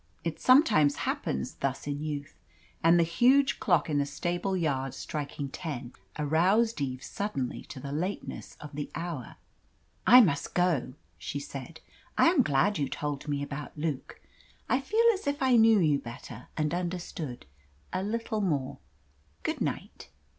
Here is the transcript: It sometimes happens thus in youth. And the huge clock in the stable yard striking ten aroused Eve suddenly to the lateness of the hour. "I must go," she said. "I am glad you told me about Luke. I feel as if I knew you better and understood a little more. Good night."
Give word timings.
It 0.23 0.39
sometimes 0.39 0.95
happens 1.05 1.53
thus 1.57 1.85
in 1.85 2.01
youth. 2.01 2.33
And 2.83 2.97
the 2.97 3.03
huge 3.03 3.59
clock 3.59 3.87
in 3.87 3.99
the 3.99 4.05
stable 4.07 4.57
yard 4.57 4.95
striking 4.95 5.47
ten 5.49 5.93
aroused 6.17 6.81
Eve 6.81 7.03
suddenly 7.03 7.61
to 7.65 7.79
the 7.79 7.91
lateness 7.91 8.57
of 8.59 8.71
the 8.73 8.89
hour. 8.95 9.35
"I 10.07 10.21
must 10.21 10.55
go," 10.55 10.95
she 11.19 11.39
said. 11.39 11.81
"I 12.17 12.29
am 12.29 12.41
glad 12.41 12.79
you 12.79 12.89
told 12.89 13.27
me 13.27 13.43
about 13.43 13.77
Luke. 13.77 14.19
I 14.67 14.81
feel 14.81 15.05
as 15.13 15.27
if 15.27 15.39
I 15.39 15.55
knew 15.55 15.77
you 15.79 15.99
better 15.99 16.47
and 16.57 16.73
understood 16.73 17.45
a 17.93 18.01
little 18.01 18.41
more. 18.41 18.79
Good 19.43 19.61
night." 19.61 20.09